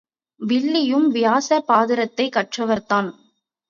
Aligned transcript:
வில்லியும் 0.39 1.07
வியாச 1.07 1.63
பாரதத்தைக் 1.67 2.35
கற்றவர்தான். 2.35 3.11